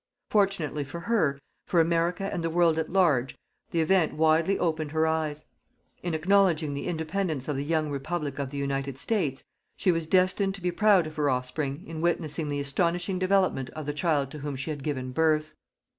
[0.31, 3.37] Fortunately for her, for America and the world at large,
[3.69, 5.45] the event widely opened her eyes.
[6.01, 9.43] In acknowledging the independence of the young Republic of the United States,
[9.77, 13.85] she was destined to be proud of her offspring in witnessing the astonishing development of
[13.85, 15.53] the child to whom she had given birth.